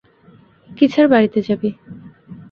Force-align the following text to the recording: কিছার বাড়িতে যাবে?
কিছার 0.69 1.05
বাড়িতে 1.07 1.39
যাবে? 1.47 1.69